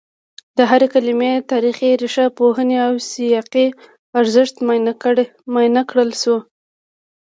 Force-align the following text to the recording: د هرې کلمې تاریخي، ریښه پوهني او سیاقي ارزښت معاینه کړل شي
د 0.57 0.59
هرې 0.69 0.87
کلمې 0.93 1.31
تاریخي، 1.51 1.89
ریښه 2.01 2.25
پوهني 2.37 2.77
او 2.87 2.93
سیاقي 3.11 3.67
ارزښت 4.19 4.55
معاینه 5.53 5.79
کړل 5.91 6.11
شي 6.21 6.35